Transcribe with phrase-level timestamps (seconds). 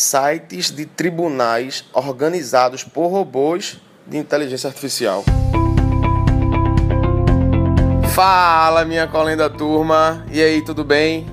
[0.00, 5.22] sites de tribunais organizados por robôs de inteligência artificial.
[8.14, 10.24] Fala, minha colenda turma!
[10.30, 11.26] E aí, tudo bem?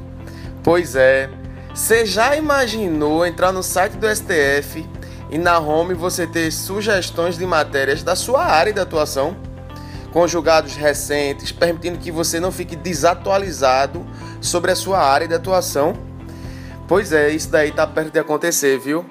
[0.63, 1.29] Pois é,
[1.73, 4.85] você já imaginou entrar no site do STF
[5.31, 9.35] e na home você ter sugestões de matérias da sua área de atuação?
[10.11, 14.05] Com julgados recentes, permitindo que você não fique desatualizado
[14.41, 16.06] sobre a sua área de atuação?
[16.87, 19.05] Pois é, isso daí tá perto de acontecer, viu?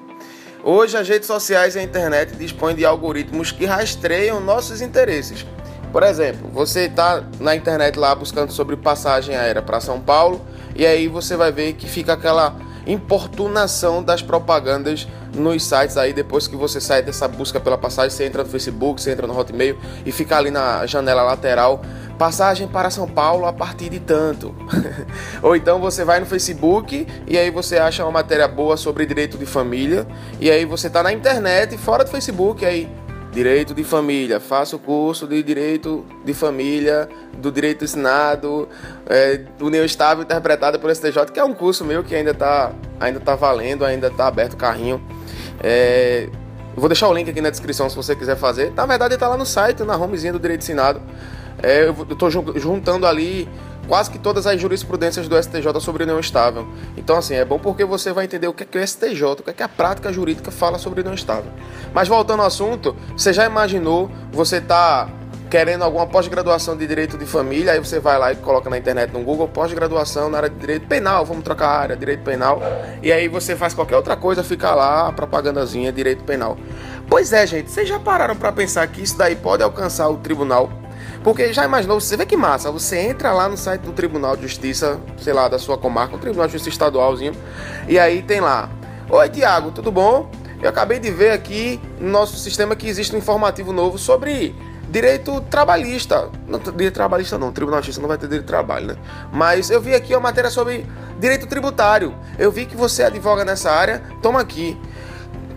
[0.65, 5.47] Hoje as redes sociais e a internet dispõem de algoritmos que rastreiam nossos interesses.
[5.93, 10.87] Por exemplo, você está na internet lá buscando sobre passagem aérea para São Paulo e
[10.87, 16.13] aí você vai ver que fica aquela importunação das propagandas nos sites aí.
[16.13, 19.39] Depois que você sai dessa busca pela passagem, você entra no Facebook, você entra no
[19.39, 21.83] Hotmail e fica ali na janela lateral.
[22.19, 24.55] Passagem para São Paulo a partir de tanto.
[25.43, 29.37] Ou então você vai no Facebook e aí você acha uma matéria boa sobre direito
[29.37, 30.07] de família.
[30.41, 32.91] E aí você está na internet fora do Facebook aí
[33.37, 38.67] Direito de família, faço o curso de direito de família, do direito ensinado,
[39.07, 43.21] é, união estável interpretada por STJ, que é um curso meu que ainda está ainda
[43.21, 45.07] tá valendo, ainda está aberto o carrinho.
[45.63, 46.31] É,
[46.75, 48.73] vou deixar o link aqui na descrição se você quiser fazer.
[48.75, 51.03] Na verdade, está lá no site, na homezinha do direito ensinado.
[51.63, 53.49] É, eu estou juntando ali
[53.89, 56.67] quase que todas as jurisprudências do STJ sobre união estável.
[56.97, 59.37] Então, assim, é bom porque você vai entender o que é, que o STJ, o
[59.37, 61.51] que é, que a prática jurídica fala sobre união estável.
[61.95, 65.09] Mas voltando ao assunto, você já imaginou você tá
[65.49, 69.13] querendo alguma pós-graduação de direito de família, aí você vai lá e coloca na internet
[69.13, 72.61] no Google pós-graduação na área de direito penal, vamos trocar a área, direito penal,
[73.01, 76.59] e aí você faz qualquer outra coisa, fica lá a propagandazinha direito penal.
[77.09, 80.69] Pois é, gente, vocês já pararam para pensar que isso daí pode alcançar o tribunal
[81.23, 84.43] porque já imaginou, você vê que massa, você entra lá no site do Tribunal de
[84.43, 87.33] Justiça, sei lá, da sua comarca, o Tribunal de Justiça Estadualzinho,
[87.89, 88.71] e aí tem lá:
[89.09, 90.31] Oi, Tiago, tudo bom?
[90.63, 94.55] Eu acabei de ver aqui no nosso sistema que existe um informativo novo sobre
[94.89, 96.31] direito trabalhista.
[96.47, 98.97] Não, direito trabalhista não, Tribunal de Justiça não vai ter direito de trabalho, né?
[99.33, 100.87] Mas eu vi aqui uma matéria sobre
[101.19, 102.15] direito tributário.
[102.39, 104.79] Eu vi que você advoga nessa área, toma aqui.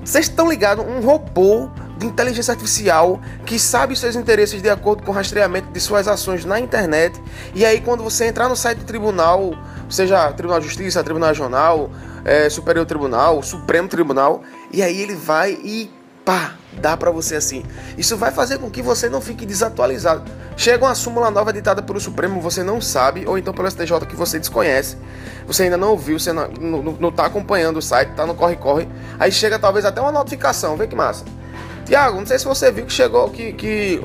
[0.03, 0.85] Vocês estão ligados?
[0.85, 5.79] Um robô de inteligência artificial que sabe seus interesses de acordo com o rastreamento de
[5.79, 7.21] suas ações na internet.
[7.53, 9.51] E aí, quando você entrar no site do tribunal,
[9.89, 11.91] seja Tribunal de Justiça, Tribunal Regional,
[12.23, 15.91] é, Superior Tribunal, Supremo Tribunal, e aí ele vai e
[16.23, 17.63] pá, dá para você assim.
[17.97, 20.23] Isso vai fazer com que você não fique desatualizado.
[20.55, 24.15] Chega uma súmula nova ditada pelo Supremo, você não sabe, ou então pelo STJ que
[24.15, 24.95] você desconhece,
[25.45, 28.87] você ainda não ouviu, você não, não, não tá acompanhando o site, tá no corre-corre.
[29.19, 31.25] Aí chega talvez até uma notificação, vê que massa.
[31.89, 33.99] Tiago, não sei se você viu que chegou que, que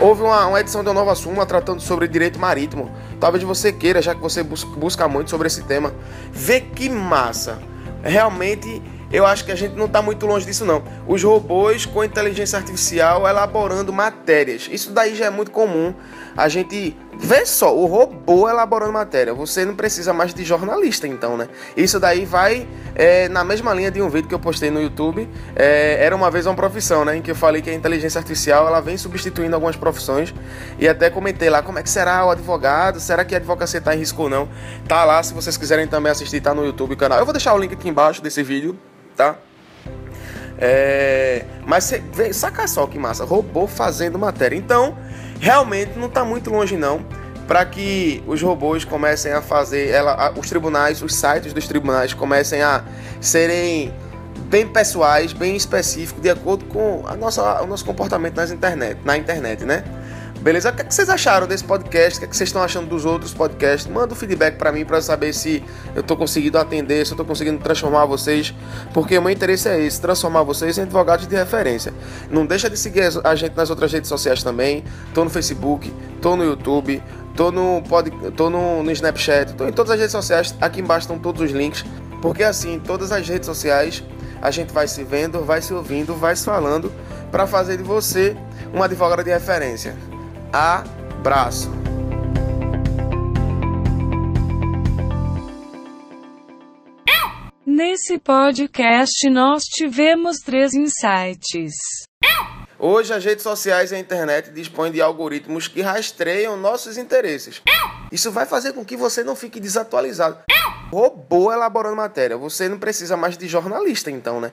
[0.00, 2.90] houve uma, uma, edição de uma nova súmula tratando sobre direito marítimo.
[3.20, 5.94] Talvez você queira, já que você busca, busca muito sobre esse tema.
[6.32, 7.60] Vê que massa!
[8.02, 8.82] Realmente
[9.12, 10.82] eu acho que a gente não está muito longe disso não.
[11.06, 14.68] Os robôs com inteligência artificial elaborando matérias.
[14.68, 15.94] Isso daí já é muito comum.
[16.36, 19.34] A gente vê só o robô elaborando matéria.
[19.34, 21.48] Você não precisa mais de jornalista, então, né?
[21.76, 25.28] Isso daí vai é, na mesma linha de um vídeo que eu postei no YouTube.
[25.54, 27.16] É, era uma vez uma profissão, né?
[27.16, 30.34] Em que eu falei que a inteligência artificial ela vem substituindo algumas profissões
[30.78, 33.00] e até comentei lá como é que será o advogado.
[33.00, 34.48] Será que a advocacia está em risco ou não?
[34.86, 35.22] Tá lá.
[35.22, 37.18] Se vocês quiserem também assistir, tá no YouTube canal.
[37.18, 38.78] Eu vou deixar o link aqui embaixo desse vídeo
[39.18, 39.36] tá?
[40.60, 44.56] É, mas vê, saca só que massa, robô fazendo matéria.
[44.56, 44.96] Então,
[45.40, 47.04] realmente não está muito longe não
[47.46, 52.60] para que os robôs comecem a fazer, ela, os tribunais, os sites dos tribunais comecem
[52.60, 52.84] a
[53.22, 53.90] serem
[54.48, 59.16] bem pessoais, bem específicos, de acordo com a nossa, o nosso comportamento nas internet, na
[59.16, 59.82] internet, né?
[60.48, 60.70] Beleza?
[60.70, 62.16] O que, é que vocês acharam desse podcast?
[62.16, 63.86] O que, é que vocês estão achando dos outros podcasts?
[63.86, 65.62] Manda um feedback para mim para saber se
[65.94, 68.54] eu estou conseguindo atender, se eu estou conseguindo transformar vocês,
[68.94, 71.92] porque o meu interesse é esse, transformar vocês em advogados de referência.
[72.30, 74.84] Não deixa de seguir a gente nas outras redes sociais também.
[75.12, 75.92] Tô no Facebook,
[76.22, 77.02] tô no YouTube,
[77.36, 80.54] tô no pod, tô no, no Snapchat, tô em todas as redes sociais.
[80.62, 81.84] Aqui embaixo estão todos os links,
[82.22, 84.02] porque assim, em todas as redes sociais
[84.40, 86.90] a gente vai se vendo, vai se ouvindo, vai se falando
[87.30, 88.34] para fazer de você
[88.72, 89.94] uma advogada de referência.
[90.52, 91.70] Abraço.
[97.66, 101.74] Nesse podcast nós tivemos três insights.
[102.78, 107.60] Hoje as redes sociais e a internet dispõem de algoritmos que rastreiam nossos interesses.
[108.10, 110.38] Isso vai fazer com que você não fique desatualizado.
[110.90, 112.38] Robô elaborando matéria.
[112.38, 114.52] Você não precisa mais de jornalista, então, né?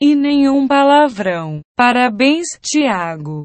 [0.00, 1.60] E nenhum palavrão.
[1.76, 3.44] Parabéns, Tiago.